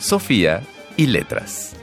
[0.00, 0.62] Sofía
[0.96, 1.76] y letras.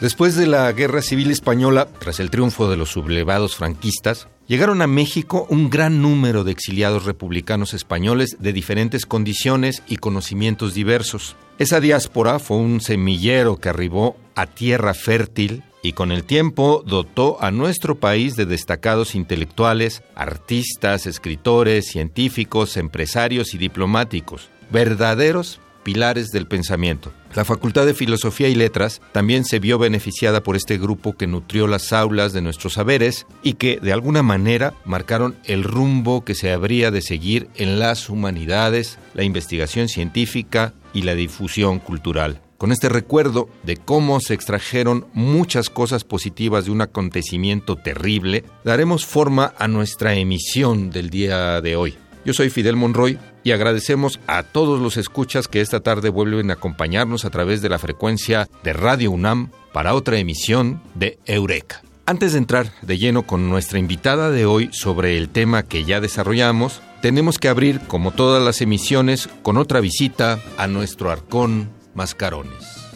[0.00, 4.88] Después de la Guerra Civil Española, tras el triunfo de los sublevados franquistas, llegaron a
[4.88, 11.36] México un gran número de exiliados republicanos españoles de diferentes condiciones y conocimientos diversos.
[11.60, 17.42] Esa diáspora fue un semillero que arribó a tierra fértil y con el tiempo dotó
[17.42, 26.46] a nuestro país de destacados intelectuales, artistas, escritores, científicos, empresarios y diplomáticos, verdaderos pilares del
[26.46, 27.12] pensamiento.
[27.34, 31.66] La Facultad de Filosofía y Letras también se vio beneficiada por este grupo que nutrió
[31.66, 36.52] las aulas de nuestros saberes y que de alguna manera marcaron el rumbo que se
[36.52, 42.40] habría de seguir en las humanidades, la investigación científica y la difusión cultural.
[42.62, 49.04] Con este recuerdo de cómo se extrajeron muchas cosas positivas de un acontecimiento terrible, daremos
[49.04, 51.96] forma a nuestra emisión del día de hoy.
[52.24, 56.54] Yo soy Fidel Monroy y agradecemos a todos los escuchas que esta tarde vuelven a
[56.54, 61.82] acompañarnos a través de la frecuencia de Radio UNAM para otra emisión de Eureka.
[62.06, 66.00] Antes de entrar de lleno con nuestra invitada de hoy sobre el tema que ya
[66.00, 72.92] desarrollamos, tenemos que abrir, como todas las emisiones, con otra visita a nuestro arcón Mascarones.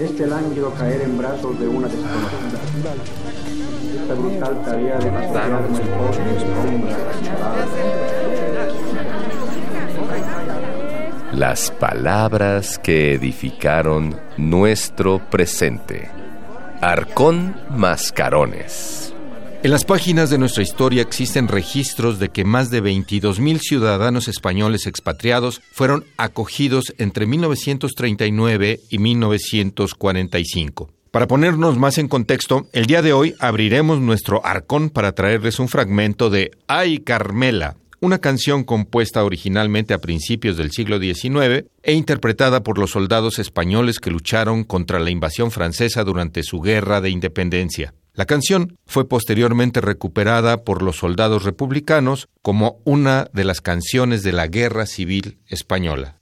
[0.00, 2.58] Este lánguido caer en brazos de una desconocida.
[4.02, 6.96] Esta brutal tarea de matar pobre sombra
[11.32, 16.10] Las palabras que edificaron nuestro presente.
[16.80, 19.14] Arcón Mascarones.
[19.60, 24.86] En las páginas de nuestra historia existen registros de que más de 22.000 ciudadanos españoles
[24.86, 30.90] expatriados fueron acogidos entre 1939 y 1945.
[31.10, 35.66] Para ponernos más en contexto, el día de hoy abriremos nuestro arcón para traerles un
[35.66, 42.62] fragmento de Ay Carmela, una canción compuesta originalmente a principios del siglo XIX e interpretada
[42.62, 47.92] por los soldados españoles que lucharon contra la invasión francesa durante su guerra de independencia.
[48.18, 54.32] La canción fue posteriormente recuperada por los soldados republicanos como una de las canciones de
[54.32, 56.18] la Guerra Civil Española.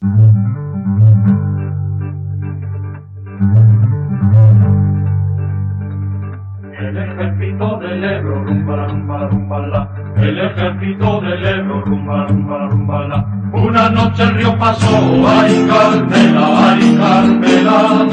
[10.26, 14.88] El ejército del Ebro, rumba, rumba, rumba, Una noche el río pasó,
[15.24, 18.06] ay Carmela, ay Carmela.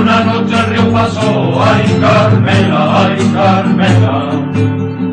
[0.00, 4.30] Una noche el río pasó, ay Carmela, ay Carmela.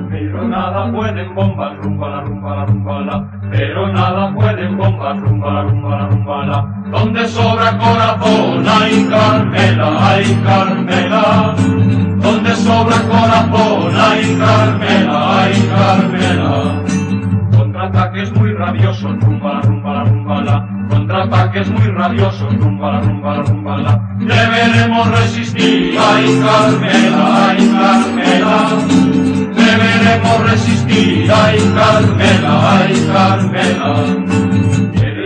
[0.10, 3.32] Pero nada pueden bombas, rumba, la rumba, la rumba, la.
[3.52, 6.84] Pero nada pueden bombas, rumba, la rumba, la rumba, la.
[6.90, 12.13] Donde sobra corazón, ay Carmela, ay Carmela
[12.64, 16.84] sobra corazón, ay Carmela, ay Carmela.
[17.58, 20.88] Contraataques muy rabiosos, rumba la rumba la rumba la.
[20.90, 24.16] Contraataques muy rabiosos, rumba la rumba la rumba la.
[24.20, 28.58] Deberemos resistir, ay Carmela, ay Carmela.
[29.56, 34.64] Deberemos resistir, ay Carmela, ay Carmela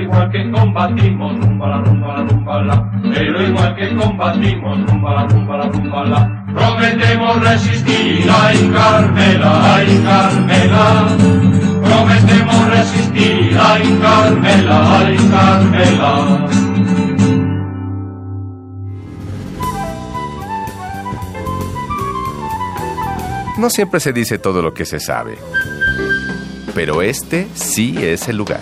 [0.08, 5.28] igual que combatimos, rumba la rumba la rumba la, pero igual que combatimos, rumba la
[5.28, 11.08] rumba la rumba la, prometemos resistir, ay Carmela, ay Carmela,
[11.84, 16.48] prometemos resistir, ay Carmela, ay Carmela.
[23.58, 25.38] No siempre se dice todo lo que se sabe,
[26.76, 28.62] pero este sí es el lugar.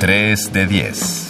[0.00, 1.27] 3 de 10.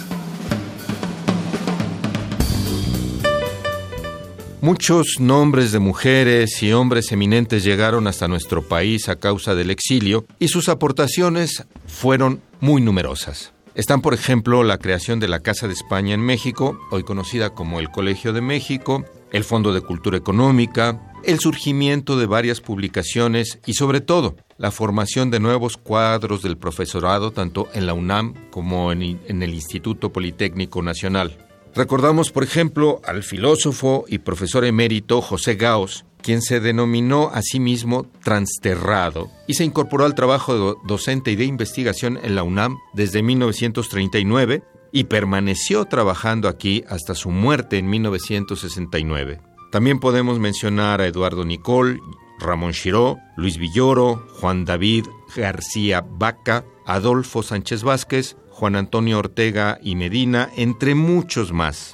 [4.61, 10.25] Muchos nombres de mujeres y hombres eminentes llegaron hasta nuestro país a causa del exilio
[10.37, 13.53] y sus aportaciones fueron muy numerosas.
[13.73, 17.79] Están, por ejemplo, la creación de la Casa de España en México, hoy conocida como
[17.79, 23.75] el Colegio de México, el Fondo de Cultura Económica, el surgimiento de varias publicaciones y
[23.75, 29.19] sobre todo la formación de nuevos cuadros del profesorado tanto en la UNAM como en,
[29.25, 31.37] el Instituto Politécnico Nacional.
[31.75, 37.59] Recordamos, por ejemplo, al filósofo y profesor emérito José Gauss, quien se denominó a sí
[37.59, 43.23] mismo transterrado y se incorporó al trabajo docente y de investigación en la UNAM desde
[43.23, 49.39] 1939 y permaneció trabajando aquí hasta su muerte en 1969.
[49.71, 52.01] También podemos mencionar a Eduardo Nicol,
[52.39, 55.05] Ramón Chiró, Luis Villoro, Juan David
[55.35, 61.93] García Vaca, Adolfo Sánchez Vázquez, Juan Antonio Ortega y Medina, entre muchos más.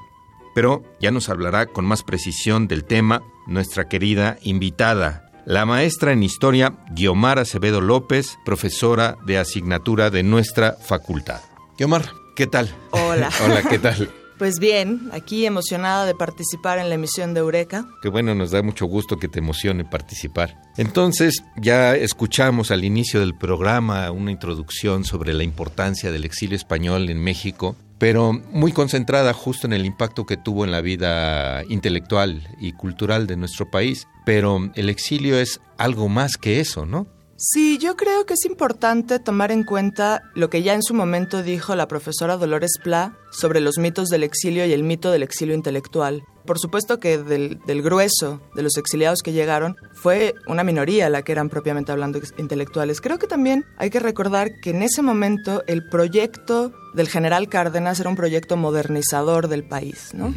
[0.55, 6.23] Pero ya nos hablará con más precisión del tema nuestra querida invitada, la maestra en
[6.23, 11.41] historia Guiomar Acevedo López, profesora de asignatura de nuestra facultad.
[11.77, 12.73] Guiomar, ¿qué tal?
[12.89, 13.29] Hola.
[13.45, 14.09] Hola, ¿qué tal?
[14.37, 17.87] Pues bien, aquí emocionada de participar en la emisión de Eureka.
[18.01, 20.61] Qué bueno, nos da mucho gusto que te emocione participar.
[20.75, 27.09] Entonces, ya escuchamos al inicio del programa una introducción sobre la importancia del exilio español
[27.09, 32.45] en México, pero muy concentrada justo en el impacto que tuvo en la vida intelectual
[32.59, 34.05] y cultural de nuestro país.
[34.25, 37.07] Pero el exilio es algo más que eso, ¿no?
[37.37, 41.43] Sí, yo creo que es importante tomar en cuenta lo que ya en su momento
[41.43, 45.53] dijo la profesora Dolores Pla sobre los mitos del exilio y el mito del exilio
[45.53, 46.23] intelectual.
[46.45, 51.33] Por supuesto que del, grueso de los exiliados que llegaron fue una minoría la que
[51.33, 53.01] eran propiamente hablando intelectuales.
[53.01, 57.99] Creo que también hay que recordar que en ese momento el proyecto del general Cárdenas
[57.99, 60.33] era un proyecto modernizador del país, ¿no?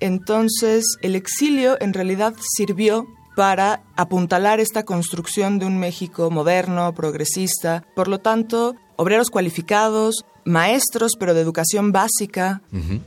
[0.00, 3.06] Entonces, el exilio en realidad sirvió
[3.36, 7.84] para apuntalar esta construcción de un México moderno, progresista.
[7.94, 12.62] Por lo tanto, obreros cualificados, maestros, pero de educación básica,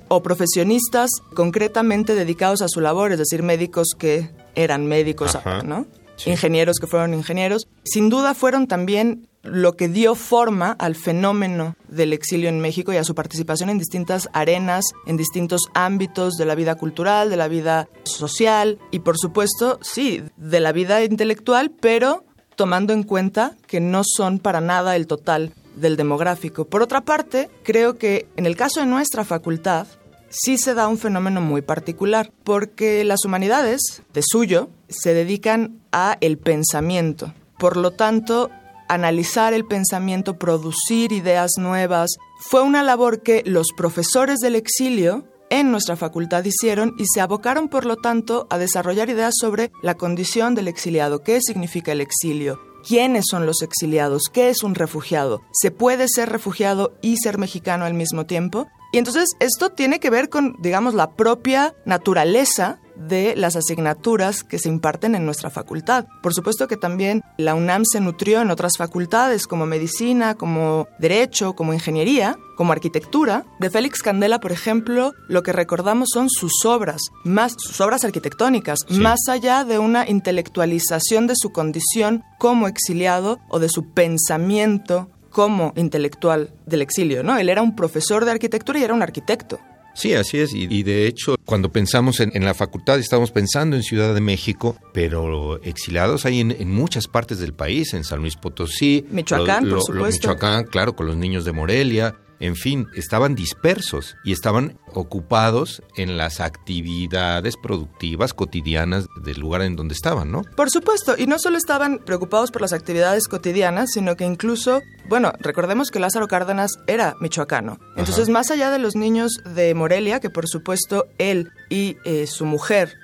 [0.08, 5.86] o profesionistas concretamente dedicados a su labor, es decir, médicos que eran médicos, ¿no?
[6.26, 7.68] Ingenieros que fueron ingenieros.
[7.84, 12.98] Sin duda fueron también lo que dio forma al fenómeno del exilio en México y
[12.98, 17.48] a su participación en distintas arenas, en distintos ámbitos de la vida cultural, de la
[17.48, 22.26] vida social y por supuesto, sí, de la vida intelectual, pero
[22.56, 26.66] tomando en cuenta que no son para nada el total del demográfico.
[26.66, 29.88] Por otra parte, creo que en el caso de nuestra facultad,
[30.30, 36.18] sí se da un fenómeno muy particular, porque las humanidades, de suyo, se dedican a
[36.22, 37.34] el pensamiento.
[37.58, 38.50] Por lo tanto,
[38.88, 45.72] analizar el pensamiento, producir ideas nuevas, fue una labor que los profesores del exilio en
[45.72, 50.56] nuestra facultad hicieron y se abocaron, por lo tanto, a desarrollar ideas sobre la condición
[50.56, 55.72] del exiliado, qué significa el exilio, quiénes son los exiliados, qué es un refugiado, se
[55.72, 58.68] puede ser refugiado y ser mexicano al mismo tiempo.
[58.92, 64.60] Y entonces esto tiene que ver con, digamos, la propia naturaleza de las asignaturas que
[64.60, 66.06] se imparten en nuestra facultad.
[66.22, 71.54] Por supuesto que también la UNAM se nutrió en otras facultades como medicina, como derecho,
[71.54, 73.46] como ingeniería, como arquitectura.
[73.60, 78.80] De Félix Candela, por ejemplo, lo que recordamos son sus obras, más sus obras arquitectónicas,
[78.90, 85.74] más allá de una intelectualización de su condición como exiliado o de su pensamiento como
[85.76, 87.38] intelectual del exilio, ¿no?
[87.38, 89.60] Él era un profesor de arquitectura y era un arquitecto.
[89.96, 90.54] Sí, así es.
[90.54, 95.62] Y, de hecho, cuando pensamos en, la facultad, estamos pensando en Ciudad de México, pero
[95.64, 99.06] exiliados hay en, muchas partes del país, en San Luis Potosí.
[99.10, 100.28] Michoacán, por supuesto.
[100.28, 102.18] Michoacán, claro, con los niños de Morelia.
[102.40, 109.76] En fin, estaban dispersos y estaban ocupados en las actividades productivas cotidianas del lugar en
[109.76, 110.42] donde estaban, ¿no?
[110.56, 115.32] Por supuesto, y no solo estaban preocupados por las actividades cotidianas, sino que incluso, bueno,
[115.40, 117.80] recordemos que Lázaro Cárdenas era michoacano.
[117.96, 122.46] Entonces, más allá de los niños de Morelia, que por supuesto él y eh, su
[122.46, 122.96] mujer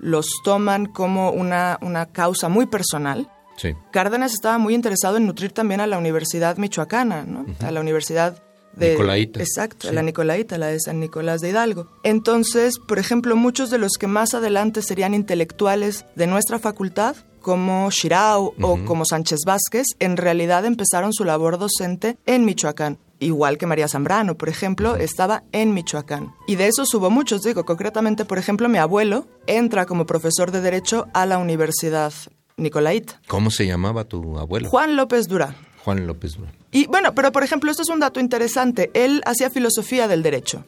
[0.00, 3.74] los toman como una, una causa muy personal, Sí.
[3.92, 7.44] Cárdenas estaba muy interesado en nutrir también a la Universidad Michoacana, ¿no?
[7.62, 8.42] a la Universidad
[8.74, 9.40] de, Nicolaita.
[9.40, 11.88] Exacto, la Nicolaita, la de San Nicolás de Hidalgo.
[12.02, 17.90] Entonces, por ejemplo, muchos de los que más adelante serían intelectuales de nuestra facultad, como
[17.90, 22.98] Shirao o como Sánchez Vázquez, en realidad empezaron su labor docente en Michoacán.
[23.18, 26.34] Igual que María Zambrano, por ejemplo, estaba en Michoacán.
[26.46, 30.62] Y de esos hubo muchos, digo, concretamente, por ejemplo, mi abuelo entra como profesor de
[30.62, 32.12] Derecho a la Universidad
[32.56, 33.20] Nicolaita.
[33.26, 34.68] ¿Cómo se llamaba tu abuelo?
[34.68, 35.54] Juan López Durán.
[35.84, 36.52] Juan López Durán.
[36.72, 38.90] Y bueno, pero por ejemplo, esto es un dato interesante.
[38.94, 40.64] Él hacía filosofía del derecho.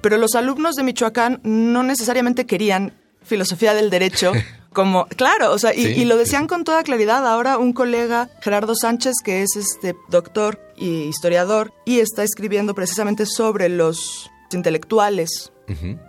[0.00, 4.32] Pero los alumnos de Michoacán no necesariamente querían filosofía del derecho
[4.72, 7.26] como, claro, o sea, y, lo decían con toda claridad.
[7.26, 13.24] Ahora un colega, Gerardo Sánchez, que es este doctor y historiador, y está escribiendo precisamente
[13.26, 15.52] sobre los intelectuales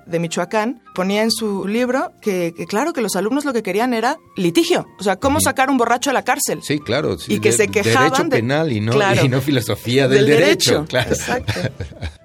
[0.06, 4.17] de Michoacán, ponía en su libro que, claro que los alumnos lo que querían era
[4.36, 6.60] litigio, o sea, cómo sacar un borracho de la cárcel.
[6.62, 7.17] Sí, claro.
[7.27, 11.10] y que se quejaban derecho de, penal y no, y no filosofía del, derecho, claro.
[11.10, 11.53] Exacto.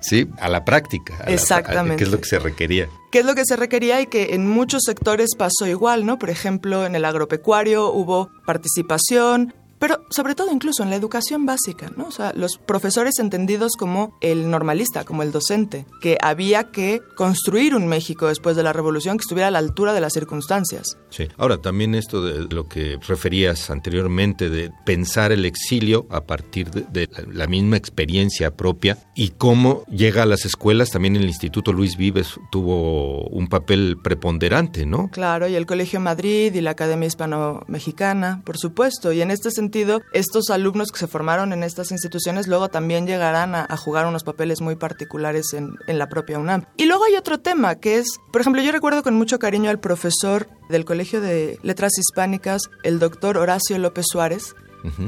[0.01, 1.25] sí, a la práctica.
[1.27, 1.97] Exactamente.
[1.97, 2.89] que es lo que se requería.
[3.11, 6.19] ¿Qué es lo que se requería y que en muchos sectores pasó igual, ¿no?
[6.19, 11.91] Por ejemplo, en el agropecuario hubo participación, pero sobre todo incluso en la educación básica,
[11.97, 12.07] ¿no?
[12.07, 17.75] O sea, los profesores entendidos como el normalista, como el docente, que había que construir
[17.75, 20.97] un México después de la revolución que estuviera a la altura de las circunstancias.
[21.11, 21.27] Sí.
[21.37, 27.09] Ahora, también esto de lo que referías anteriormente, de pensar el exilio a partir de,
[27.33, 32.39] la misma experiencia propia y cómo llega a las escuelas, también el Instituto Luis Vives
[32.53, 35.11] tuvo un papel preponderante, ¿no?
[35.11, 39.72] Claro, y el Colegio Madrid y la Academia Hispano-Mexicana, por supuesto, y en este sentido
[40.13, 44.61] estos alumnos que se formaron en estas instituciones luego también llegarán a, jugar unos papeles
[44.61, 46.65] muy particulares en, la propia UNAM.
[46.77, 49.81] Y luego hay otro tema que es, por ejemplo, yo recuerdo con mucho cariño al
[49.81, 54.55] profesor del Colegio de Letras Hispánicas, el doctor Horacio López Suárez,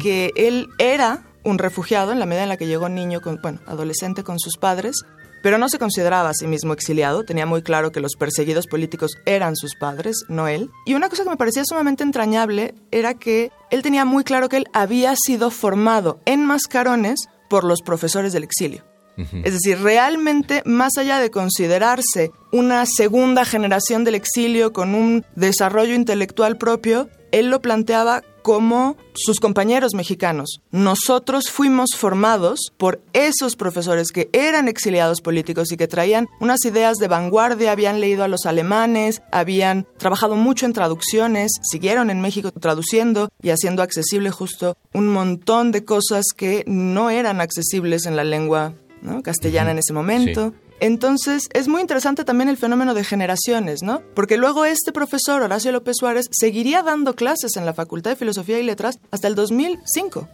[0.01, 3.61] que él era un refugiado en la medida en la que llegó niño, con, bueno,
[3.67, 5.05] adolescente con sus padres,
[5.45, 9.19] pero no se consideraba a sí mismo exiliado, tenía muy claro que los perseguidos políticos
[9.27, 10.71] eran sus padres, no él.
[10.87, 14.57] Y una cosa que me parecía sumamente entrañable era que él tenía muy claro que
[14.57, 18.85] él había sido formado en mascarones por los profesores del exilio.
[19.17, 25.95] Es decir, realmente, más allá de considerarse una segunda generación del exilio con un desarrollo
[25.95, 30.61] intelectual propio, él lo planteaba como sus compañeros mexicanos.
[30.71, 36.99] Nosotros fuimos formados por esos profesores que eran exiliados políticos y que traían unas ideas
[36.99, 42.53] de vanguardia, habían leído a los alemanes, habían trabajado mucho en traducciones, siguieron en México
[42.53, 48.25] traduciendo y haciendo accesible justo un montón de cosas que no eran accesibles en la
[48.25, 48.75] lengua
[49.23, 50.55] castellana en ese momento.
[50.85, 54.03] Entonces, es muy interesante también el fenómeno de generaciones, ¿no?
[54.15, 58.61] Porque luego este profesor, Horacio López Suárez, seguiría dando clases en la Facultad de Filosofía
[58.61, 60.29] y Letras hasta el 2005.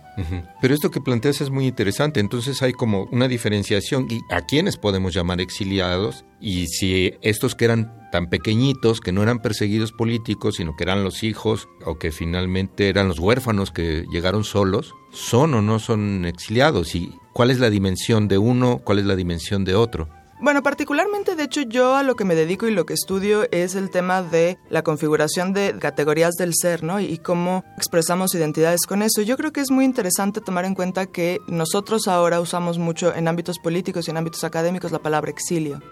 [0.60, 2.18] Pero esto que planteas es muy interesante.
[2.18, 7.66] Entonces hay como una diferenciación y a quiénes podemos llamar exiliados y si estos que
[7.66, 12.10] eran tan pequeñitos, que no eran perseguidos políticos, sino que eran los hijos o que
[12.10, 17.60] finalmente eran los huérfanos que llegaron solos, son o no son exiliados y cuál es
[17.60, 20.08] la dimensión de uno, cuál es la dimensión de otro.
[20.42, 23.74] Bueno, particularmente, de hecho, yo a lo que me dedico y lo que estudio es
[23.74, 26.98] el tema de la configuración de categorías del ser, ¿no?
[26.98, 29.20] Y cómo expresamos identidades con eso.
[29.20, 33.28] Yo creo que es muy interesante tomar en cuenta que nosotros ahora usamos mucho en
[33.28, 35.82] ámbitos políticos y en ámbitos académicos la palabra exilio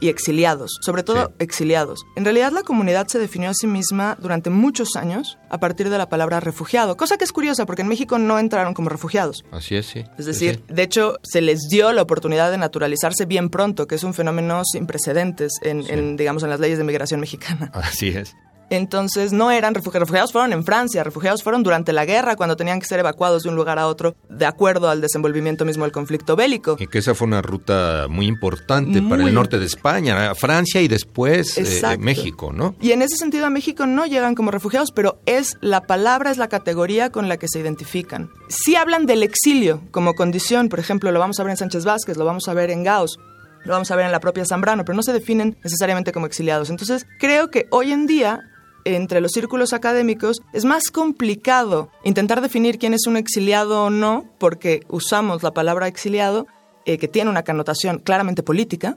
[0.00, 2.06] y exiliados, sobre todo exiliados.
[2.14, 5.98] En realidad, la comunidad se definió a sí misma durante muchos años a partir de
[5.98, 9.44] la palabra refugiado, cosa que es curiosa porque en México no entraron como refugiados.
[9.50, 10.04] Así es, sí.
[10.18, 14.04] Es decir, de hecho, se les dio la oportunidad de naturalizarse bien pronto que es
[14.04, 17.70] un fenómeno sin precedentes en, digamos, en las leyes de migración mexicana.
[17.74, 18.34] Así es.
[18.70, 22.80] Entonces no eran refugiados, refugiados fueron en Francia, refugiados fueron durante la guerra cuando tenían
[22.80, 26.34] que ser evacuados de un lugar a otro de acuerdo al desenvolvimiento mismo del conflicto
[26.34, 26.76] bélico.
[26.78, 30.88] Y que esa fue una ruta muy importante para el norte de España, Francia y
[30.88, 32.74] después eh, México, ¿no?
[32.80, 36.38] Y en ese sentido a México no llegan como refugiados, pero es la palabra, es
[36.38, 38.30] la categoría con la que se identifican.
[38.48, 42.16] Sí hablan del exilio como condición, por ejemplo, lo vamos a ver en Sánchez Vázquez,
[42.16, 43.18] lo vamos a ver en Gauss,
[43.66, 46.70] lo vamos a ver en la propia Zambrano, pero no se definen necesariamente como exiliados.
[46.70, 48.40] Entonces, creo que hoy en día
[48.86, 54.24] entre los círculos académicos es más complicado intentar definir quién es un exiliado o no,
[54.38, 56.46] porque usamos la palabra exiliado,
[56.84, 58.96] eh, que tiene una connotación claramente política,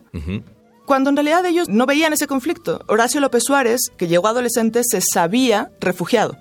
[0.85, 2.81] cuando en realidad ellos no veían ese conflicto.
[2.87, 6.37] Horacio López Suárez, que llegó adolescente, se sabía refugiado.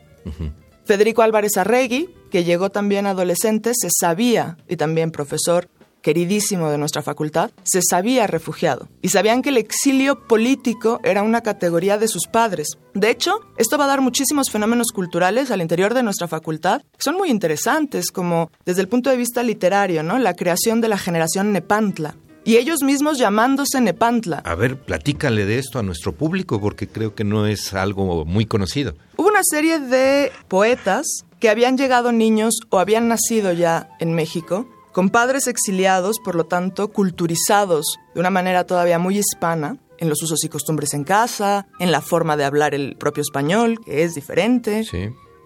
[0.85, 5.69] Federico Álvarez Arregui, que llegó también adolescente, se sabía, y también profesor,
[6.09, 11.43] queridísimo de nuestra facultad, se sabía refugiado y sabían que el exilio político era una
[11.43, 12.79] categoría de sus padres.
[12.95, 17.05] De hecho, esto va a dar muchísimos fenómenos culturales al interior de nuestra facultad que
[17.05, 20.19] son muy interesantes, como desde el punto de vista literario, ¿no?
[20.19, 24.39] La creación de la generación Nepantla, y ellos mismos llamándose Nepantla.
[24.47, 28.47] A ver, platícale de esto a nuestro público porque creo que no es algo muy
[28.47, 28.95] conocido.
[29.19, 31.05] Hubo una serie de poetas
[31.39, 34.67] que habían llegado niños o habían nacido ya en México
[34.99, 40.21] con padres exiliados, por lo tanto, culturizados de una manera todavía muy hispana, en los
[40.25, 44.17] usos y costumbres en casa, en la forma de hablar el propio español, que es
[44.17, 44.85] diferente,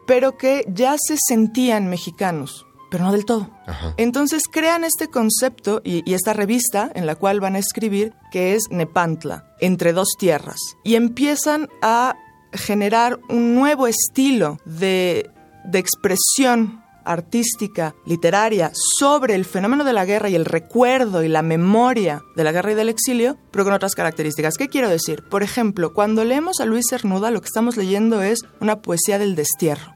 [0.06, 3.50] pero que ya se sentían mexicanos, pero no del todo.
[3.98, 8.54] Entonces crean este concepto y, y, esta revista en la cual van a escribir, que
[8.54, 12.16] es Nepantla, entre dos tierras, y empiezan a
[12.54, 15.30] generar un nuevo estilo de,
[15.66, 21.42] de expresión artística, literaria, sobre el fenómeno de la guerra y el recuerdo y la
[21.42, 24.56] memoria de la guerra y del exilio, pero con otras características.
[24.56, 25.22] ¿Qué quiero decir?
[25.30, 29.34] Por ejemplo, cuando leemos a Luis Cernuda, lo que estamos leyendo es una poesía del
[29.34, 29.94] destierro.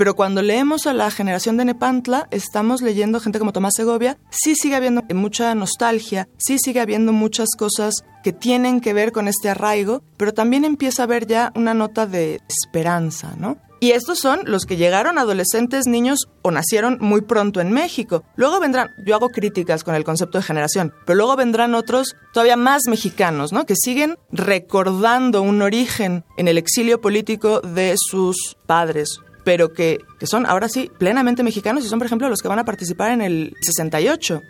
[0.00, 4.54] Pero cuando leemos a la generación de Nepantla, estamos leyendo gente como Tomás Segovia, sí
[4.54, 9.50] sigue habiendo mucha nostalgia, sí sigue habiendo muchas cosas que tienen que ver con este
[9.50, 13.58] arraigo, pero también empieza a haber ya una nota de esperanza, ¿no?
[13.80, 18.24] Y estos son los que llegaron adolescentes, niños o nacieron muy pronto en México.
[18.36, 22.56] Luego vendrán, yo hago críticas con el concepto de generación, pero luego vendrán otros todavía
[22.56, 23.64] más mexicanos, ¿no?
[23.64, 30.26] Que siguen recordando un origen en el exilio político de sus padres pero que, que,
[30.26, 33.22] son ahora sí plenamente mexicanos y son, por ejemplo, los que van a participar en
[33.22, 34.42] el 68.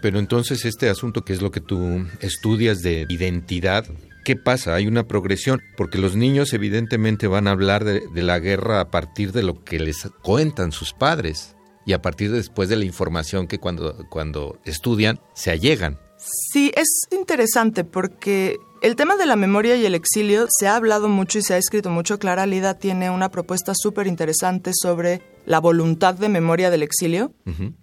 [0.00, 3.84] Pero entonces este asunto que es lo que tú estudias de identidad,
[4.28, 4.74] ¿qué pasa?
[4.74, 9.32] Hay una progresión, porque los niños evidentemente van a hablar de, la guerra a partir
[9.32, 11.56] de lo que les cuentan sus padres
[11.86, 15.98] y a partir de después de la información que cuando, cuando estudian se allegan.
[16.18, 21.08] Sí, es interesante porque el tema de la memoria y el exilio se ha hablado
[21.08, 22.18] mucho y se ha escrito mucho.
[22.18, 27.32] Clara Lida tiene una propuesta súper interesante sobre la voluntad de memoria del exilio,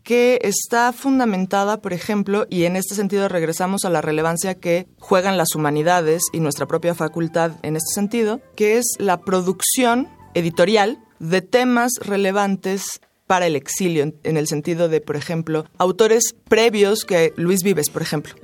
[0.04, 5.38] que está fundamentada, por ejemplo, y en este sentido regresamos a la relevancia que juegan
[5.38, 11.42] las humanidades y nuestra propia facultad en este sentido, que es la producción editorial de
[11.42, 17.64] temas relevantes para el exilio, en, el sentido de, por ejemplo, autores previos que Luis
[17.64, 18.36] Vives, por ejemplo.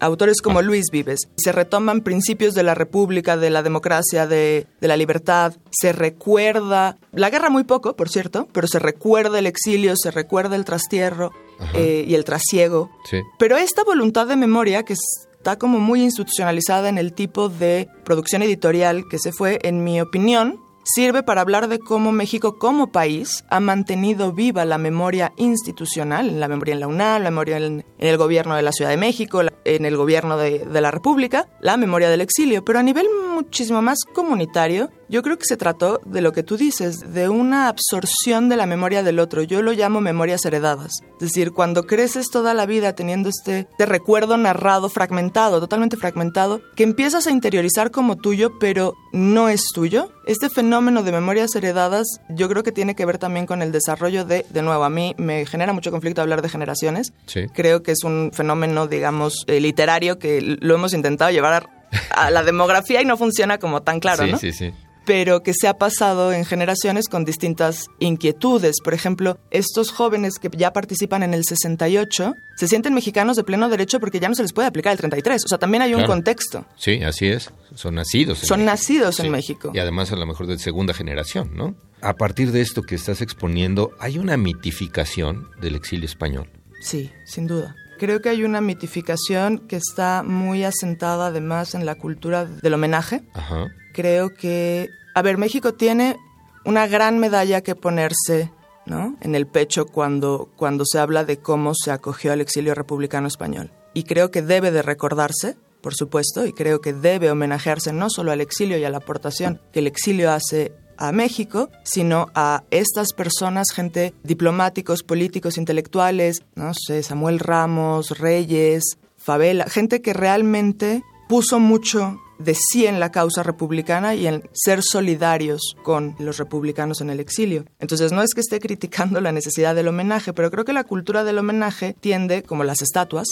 [0.00, 0.62] Autores como ah.
[0.62, 1.28] Luis Vives.
[1.36, 5.54] Se retoman principios de la república, de la democracia, de, la libertad.
[5.70, 10.56] Se recuerda, la guerra muy poco, por cierto, pero se recuerda el exilio, se recuerda
[10.56, 11.32] el trastierro
[11.74, 12.90] eh, y el trasiego.
[13.38, 18.42] Pero esta voluntad de memoria que está como muy institucionalizada en el tipo de producción
[18.42, 23.44] editorial que se fue, en mi opinión, sirve para hablar de cómo México como país
[23.50, 28.16] ha mantenido viva la memoria institucional, la memoria en la UNAM, la memoria en, el
[28.16, 32.10] gobierno de la Ciudad de México, en el gobierno de, de la República, la memoria
[32.10, 36.32] del exilio, pero a nivel muchísimo más comunitario, yo creo que se trató de lo
[36.32, 39.42] que tú dices, de una absorción de la memoria del otro.
[39.42, 40.90] Yo lo llamo memorias heredadas.
[41.20, 46.62] Es decir, cuando creces toda la vida teniendo este, este recuerdo narrado, fragmentado, totalmente fragmentado,
[46.76, 50.10] que empiezas a interiorizar como tuyo, pero no es tuyo.
[50.26, 54.24] Este fenómeno de memorias heredadas yo creo que tiene que ver también con el desarrollo
[54.24, 57.12] de, de nuevo, a mí me genera mucho conflicto hablar de generaciones.
[57.52, 61.68] Creo que es un fenómeno, digamos, eh, literario que lo hemos intentado llevar
[62.14, 64.38] a, la demografía y no funciona como tan claro, ¿no?
[64.38, 64.72] Sí, sí
[65.04, 68.76] pero que se ha pasado en generaciones con distintas inquietudes.
[68.82, 73.68] Por ejemplo, estos jóvenes que ya participan en el 68 se sienten mexicanos de pleno
[73.68, 75.44] derecho porque ya no se les puede aplicar el 33.
[75.44, 76.64] O sea, también hay un contexto.
[76.76, 77.50] Sí, así es.
[77.74, 78.38] Son nacidos.
[78.38, 79.72] Son nacidos en México.
[79.74, 81.74] Y además a lo mejor de segunda generación, ¿no?
[82.00, 86.50] A partir de esto que estás exponiendo, ¿hay una mitificación del exilio español?
[86.80, 87.76] Sí, sin duda.
[87.98, 93.22] Creo que hay una mitificación que está muy asentada además en la cultura del homenaje.
[93.34, 96.16] Ajá creo que, a ver, México tiene
[96.64, 98.50] una gran medalla que ponerse
[98.86, 99.16] ¿no?
[99.20, 103.70] en el pecho cuando, cuando se habla de cómo se acogió al exilio republicano español.
[103.94, 108.32] Y creo que debe de recordarse, por supuesto, y creo que debe homenajearse no solo
[108.32, 113.12] al exilio y a la aportación que el exilio hace a México, sino a estas
[113.12, 121.58] personas, gente diplomáticos, políticos, intelectuales, no sé, Samuel Ramos, Reyes, Favela, gente que realmente puso
[121.58, 127.10] mucho de sí en la causa republicana y en ser solidarios con los republicanos en
[127.10, 127.64] el exilio.
[127.78, 131.24] Entonces no es que esté criticando la necesidad del homenaje, pero creo que la cultura
[131.24, 133.26] del homenaje tiende, como las estatuas,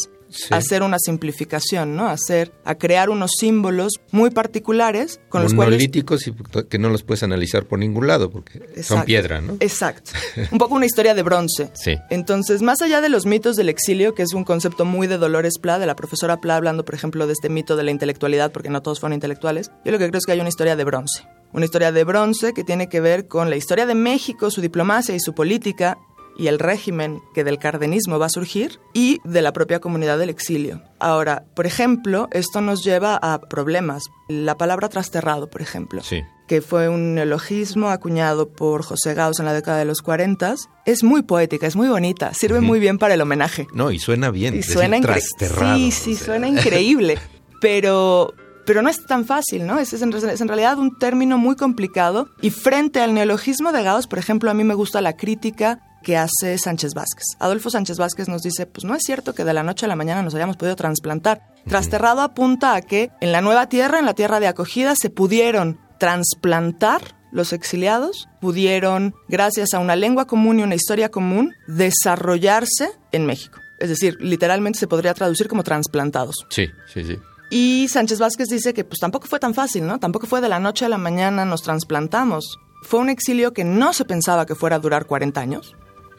[0.50, 2.08] hacer una simplificación, ¿no?
[2.08, 5.74] Hacer, a crear unos símbolos muy particulares con los cuales...
[5.74, 6.34] Monolíticos y
[6.68, 9.56] que no los puedes analizar por ningún lado porque son piedra, ¿no?
[9.60, 10.12] Exacto.
[10.50, 11.70] un poco una historia de bronce.
[11.74, 11.96] Sí.
[12.10, 15.58] Entonces, más allá de los mitos del exilio, que es un concepto muy de Dolores
[15.58, 18.70] Pla, de la profesora Pla, hablando, por ejemplo, de este mito de la intelectualidad, porque
[18.70, 21.24] no todos fueron intelectuales, yo lo que creo es que hay una historia de bronce.
[21.52, 25.16] Una historia de bronce que tiene que ver con la historia de México, su diplomacia
[25.16, 25.98] y su política,
[26.40, 30.30] y el régimen que del cardenismo va a surgir y de la propia comunidad del
[30.30, 30.82] exilio.
[30.98, 34.04] Ahora, por ejemplo, esto nos lleva a problemas.
[34.26, 36.00] La palabra trasterrado, por ejemplo.
[36.48, 40.54] que fue un neologismo acuñado por José Gauss en la década de los 40,
[40.86, 43.66] es muy poética, es muy bonita, sirve muy bien para el homenaje.
[43.74, 44.56] No, y suena bien.
[44.56, 45.76] Y suena trasterrado.
[45.76, 47.18] Sí, sí, suena increíble.
[47.60, 48.32] pero,
[48.64, 49.78] pero no es tan fácil, ¿no?
[49.78, 54.06] Es, en, es, en, realidad un término muy complicado y frente al neologismo de Gauss,
[54.06, 57.24] por ejemplo, a mí me gusta la crítica que hace Sánchez Vázquez.
[57.38, 59.96] Adolfo Sánchez Vázquez nos dice, pues no es cierto que de la noche a la
[59.96, 61.42] mañana nos hayamos podido trasplantar.
[61.68, 65.78] Trasterrado apunta a que en la nueva tierra, en la tierra de acogida, se pudieron
[65.98, 73.26] trasplantar los exiliados pudieron, gracias a una lengua común y una historia común, desarrollarse en
[73.26, 73.58] México.
[73.78, 76.46] Es decir, literalmente se podría traducir como trasplantados.
[76.50, 77.18] Sí, sí, sí.
[77.50, 79.98] Y Sánchez Vázquez dice que pues tampoco fue tan fácil, ¿no?
[79.98, 82.58] Tampoco fue de la noche a la mañana nos trasplantamos.
[82.82, 85.74] Fue un exilio que no se pensaba que fuera a durar 40 años.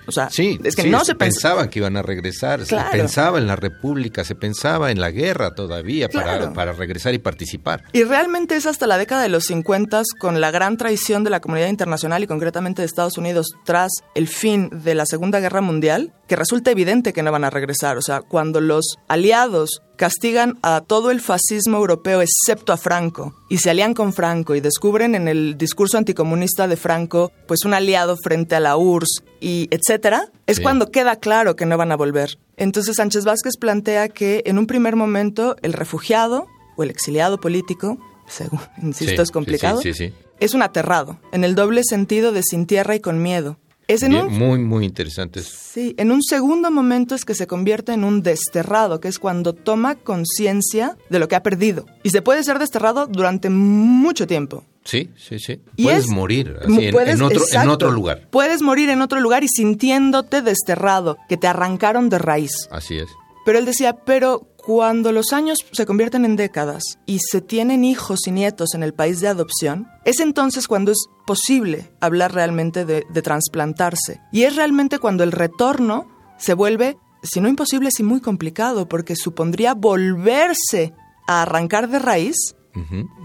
[0.07, 2.91] O sea, sí, es que sí, no se, pens- pensaba que iban a regresar, Claro.
[2.91, 6.53] se pensaba en la República, se pensaba en la guerra todavía para, Claro.
[6.53, 7.83] para regresar y participar.
[7.93, 11.39] Y realmente es hasta la década de los 50 con la gran traición de la
[11.39, 16.13] comunidad internacional y concretamente de Estados Unidos tras el fin de la Segunda Guerra Mundial
[16.27, 17.97] que resulta evidente que no van a regresar.
[17.97, 23.59] O sea, cuando los aliados castigan a todo el fascismo europeo excepto a Franco y
[23.59, 28.17] se alían con Franco y descubren en el discurso anticomunista de Franco pues un aliado
[28.17, 30.63] frente a la URSS y etcétera, es Sí.
[30.63, 32.37] cuando queda claro que no van a volver.
[32.57, 37.97] Entonces Sánchez Vázquez plantea que en un primer momento el refugiado o el exiliado político,
[38.27, 42.65] según, insisto, Sí, es complicado, Sí, es un aterrado, en el doble sentido de sin
[42.65, 43.57] tierra y con miedo.
[43.91, 45.45] Es en Bien, un, Muy, muy interesantes.
[45.47, 49.53] sí, en un segundo momento es que se convierte en un desterrado, que es cuando
[49.53, 51.85] toma conciencia de lo que ha perdido.
[52.03, 54.63] Y se puede ser desterrado durante mucho tiempo.
[54.85, 55.61] Sí, sí, sí.
[55.75, 58.27] Y Puedes es- morir así, en, puedes- en otro, en otro lugar.
[58.31, 62.51] Puedes morir en otro lugar y sintiéndote desterrado, que te arrancaron de raíz.
[62.71, 63.07] Así es.
[63.45, 68.21] Pero él decía, pero cuando los años se convierten en décadas y se tienen hijos
[68.25, 73.03] y nietos en el país de adopción, es entonces cuando es posible hablar realmente de,
[73.09, 74.21] de trasplantarse.
[74.31, 76.07] Y es realmente cuando el retorno
[76.37, 80.93] se vuelve, si no imposible, sí muy complicado, porque supondría volverse
[81.27, 82.37] a arrancar de raíz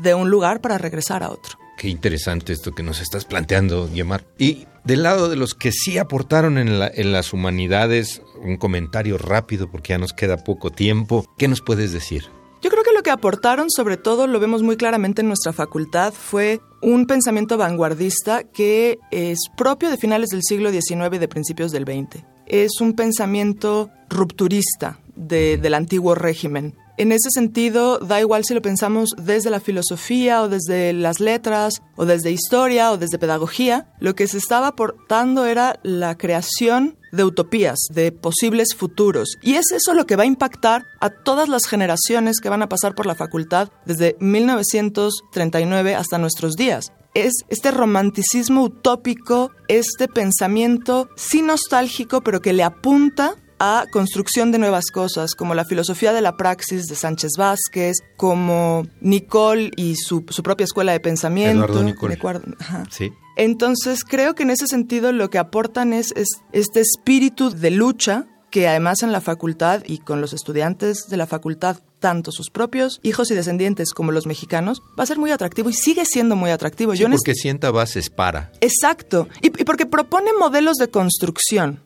[0.03, 1.59] de un lugar para regresar a otro.
[1.77, 4.25] Qué interesante esto que nos estás planteando, Guiomar.
[4.39, 9.19] Y del lado de los que sí aportaron en, la- en las humanidades, un comentario
[9.19, 11.27] rápido porque ya nos queda poco tiempo.
[11.37, 12.25] ¿Qué nos puedes decir?
[12.63, 16.15] Yo creo que lo que aportaron, sobre todo lo vemos muy claramente en nuestra facultad,
[16.15, 21.71] fue un pensamiento vanguardista que es propio de finales del siglo XIX y de principios
[21.73, 22.25] del XX.
[22.47, 26.75] Es un pensamiento rupturista de- del antiguo régimen.
[26.99, 31.83] En ese sentido, da igual si lo pensamos desde la filosofía o desde las letras
[31.95, 37.25] o desde historia o desde pedagogía, lo que se estaba aportando era la creación de
[37.25, 39.37] utopías, de posibles futuros.
[39.43, 42.69] Y es eso lo que va a impactar a todas las generaciones que van a
[42.71, 46.93] pasar por la facultad desde 1939 hasta nuestros días.
[47.13, 54.59] Es este romanticismo utópico, este pensamiento sí nostálgico, pero que le apunta a construcción de
[54.59, 60.25] nuevas cosas, como la filosofía de la praxis de Sánchez Vázquez, como Nicole y su,
[60.29, 61.57] su propia escuela de pensamiento.
[61.65, 62.13] Eduardo Nicol.
[62.13, 62.85] Eduardo- ajá.
[62.91, 63.13] Sí.
[63.37, 68.27] Entonces creo que en ese sentido lo que aportan es, es este espíritu de lucha
[68.51, 73.01] que además en la facultad y con los estudiantes de la facultad, tanto sus propios
[73.03, 76.51] hijos y descendientes como los mexicanos, va a ser muy atractivo y sigue siendo muy
[76.51, 76.93] atractivo.
[76.93, 78.53] Sí, Yo en porque sienta bases para.
[78.61, 79.29] Exacto.
[79.43, 81.83] Y, y porque propone modelos de construcción.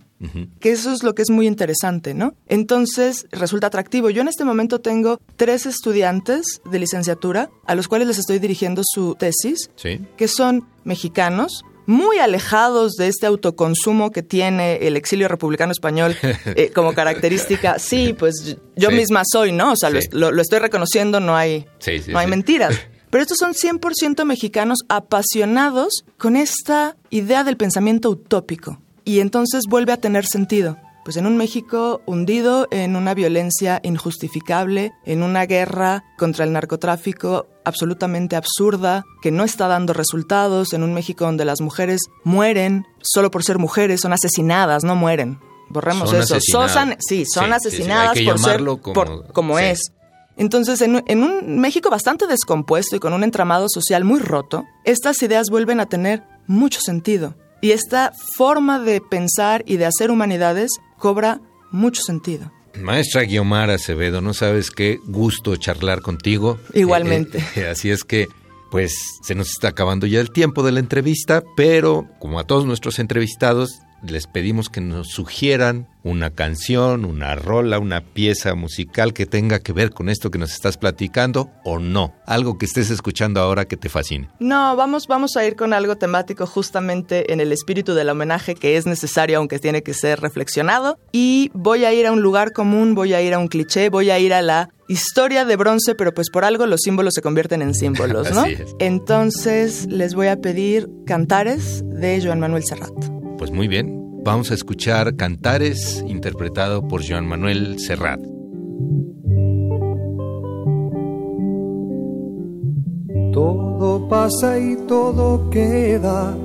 [0.61, 2.35] Que eso es lo que es muy interesante, ¿no?
[2.47, 4.11] Entonces resulta atractivo.
[4.11, 8.83] Yo en este momento tengo tres estudiantes de licenciatura a los cuales les estoy dirigiendo
[8.85, 10.01] su tesis, Sí.
[10.17, 16.15] que son mexicanos, muy alejados de este autoconsumo que tiene el exilio republicano español
[16.55, 17.79] eh, como característica.
[17.79, 18.95] Sí, pues yo Sí.
[18.97, 19.73] misma soy, ¿no?
[19.73, 20.09] O sea, lo, Sí.
[20.13, 22.75] lo- lo estoy reconociendo, no hay, Sí, no hay mentiras.
[23.11, 28.79] Pero estos son 100% mexicanos apasionados con esta idea del pensamiento utópico.
[29.11, 30.77] Y entonces vuelve a tener sentido.
[31.05, 37.49] Pues en un México hundido en una violencia injustificable, en una guerra contra el narcotráfico
[37.65, 43.33] absolutamente absurda, que no está dando resultados, en un México donde las mujeres mueren solo
[43.33, 45.41] por ser mujeres, son asesinadas, no mueren.
[45.71, 46.39] Borremos Son eso.
[46.39, 49.81] sí, son Sí, sí, sí, asesinadas por ser como- por- como es.
[50.37, 55.21] Entonces, en, en un México bastante descompuesto y con un entramado social muy roto, estas
[55.23, 57.35] ideas vuelven a tener mucho sentido.
[57.61, 62.51] Y esta forma de pensar y de hacer humanidades cobra mucho sentido.
[62.79, 66.59] Maestra Guiomar Acevedo, no sabes qué gusto charlar contigo.
[66.73, 67.39] Igualmente.
[67.39, 68.29] Eh, eh, así es que,
[68.71, 72.65] pues, se nos está acabando ya el tiempo de la entrevista, pero como a todos
[72.65, 79.27] nuestros entrevistados, les pedimos que nos sugieran una canción, una rola, una pieza musical que
[79.27, 82.15] tenga que ver con esto que nos estás platicando o no.
[82.27, 84.29] Algo que estés escuchando ahora que te fascine.
[84.39, 88.77] No, vamos, vamos a ir con algo temático justamente en el espíritu del homenaje que
[88.77, 90.99] es necesario, aunque tiene que ser reflexionado.
[91.13, 94.11] Y voy a ir a un lugar común, voy a ir a un cliché, voy
[94.11, 97.63] a ir a la historia de bronce, pero pues por algo los símbolos se convierten
[97.63, 98.43] en símbolos, ¿no?
[98.43, 98.75] Así es.
[98.79, 103.20] Entonces les voy a pedir Cantares de Joan Manuel Serrat.
[103.41, 108.21] Pues muy bien, vamos a escuchar Cantares interpretado por Joan Manuel Serrat.
[113.33, 116.37] Todo pasa y todo queda,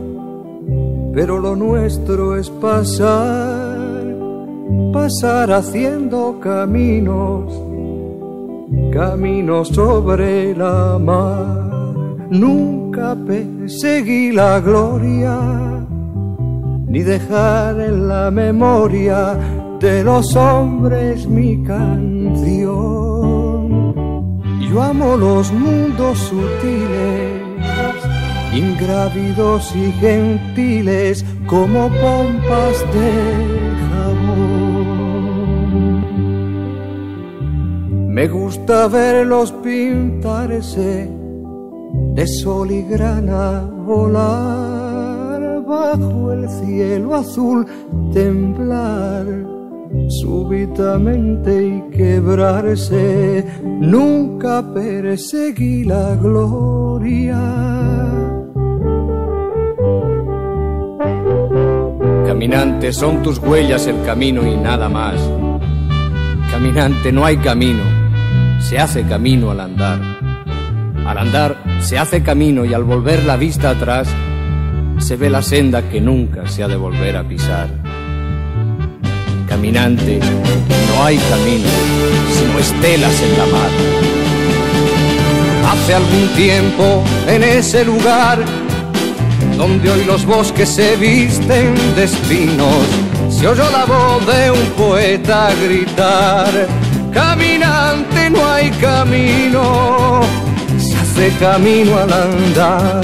[1.14, 4.16] pero lo nuestro es pasar,
[4.94, 7.62] pasar haciendo caminos,
[8.94, 11.74] caminos sobre la mar.
[12.32, 15.85] Nunca perseguí la gloria,
[16.96, 19.38] ni dejar en la memoria
[19.82, 22.74] de los hombres mi canción.
[24.62, 27.42] Yo amo los mundos sutiles,
[28.54, 33.12] ingrávidos y gentiles como pompas de
[33.90, 34.46] jabón.
[38.08, 41.12] Me gusta verlos pintarse
[42.14, 44.65] de sol y grana volar
[45.98, 47.66] bajo el cielo azul
[48.14, 49.26] temblar
[50.10, 57.40] súbitamente y quebrarse, nunca perseguí la gloria.
[62.26, 65.16] Caminante, son tus huellas el camino y nada más.
[66.52, 67.84] Caminante, no hay camino,
[68.60, 70.00] se hace camino al andar.
[71.08, 74.08] Al andar se hace camino y al volver la vista atrás
[75.06, 77.70] se ve la senda que nunca se ha de volver a pisar.
[79.48, 81.70] Caminante, no hay camino,
[82.34, 83.70] sino estelas en la mar.
[85.72, 88.40] Hace algún tiempo en ese lugar
[89.56, 92.88] donde hoy los bosques se visten de espinos,
[93.30, 96.50] se oyó la voz de un poeta gritar,
[97.14, 100.22] caminante no hay camino,
[100.80, 103.04] se hace camino al andar,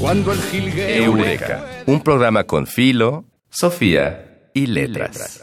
[0.00, 0.78] Cuando el.
[0.78, 5.42] Eureka, un programa con filo, Sofía y letras.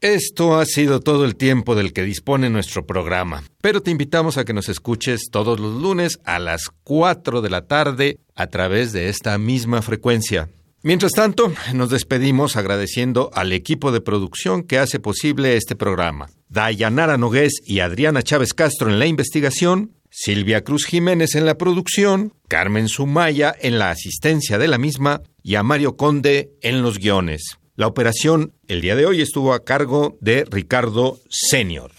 [0.00, 4.46] Esto ha sido todo el tiempo del que dispone nuestro programa, pero te invitamos a
[4.46, 9.10] que nos escuches todos los lunes a las 4 de la tarde a través de
[9.10, 10.48] esta misma frecuencia.
[10.82, 16.30] Mientras tanto, nos despedimos agradeciendo al equipo de producción que hace posible este programa.
[16.48, 22.32] Dayanara Nogués y Adriana Chávez Castro en la investigación, Silvia Cruz Jiménez en la producción,
[22.48, 27.58] Carmen Sumaya en la asistencia de la misma y a Mario Conde en los guiones.
[27.76, 31.92] La operación el día de hoy estuvo a cargo de Ricardo Senior.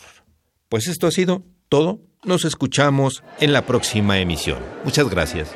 [0.70, 2.02] Pues esto ha sido todo.
[2.24, 4.60] Nos escuchamos en la próxima emisión.
[4.84, 5.56] Muchas gracias.